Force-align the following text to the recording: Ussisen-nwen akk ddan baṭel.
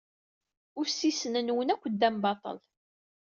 Ussisen-nwen 0.81 1.73
akk 1.73 1.83
ddan 1.93 2.15
baṭel. 2.23 2.57